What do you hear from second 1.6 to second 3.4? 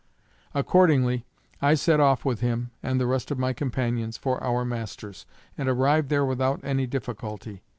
I set off with him and the rest of